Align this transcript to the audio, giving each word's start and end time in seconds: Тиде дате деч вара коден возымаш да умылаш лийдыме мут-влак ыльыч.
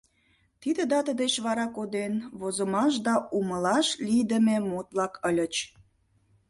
Тиде 0.61 0.83
дате 0.91 1.13
деч 1.21 1.33
вара 1.45 1.67
коден 1.75 2.13
возымаш 2.39 2.93
да 3.05 3.15
умылаш 3.37 3.87
лийдыме 4.05 4.57
мут-влак 4.69 5.13
ыльыч. 5.29 5.55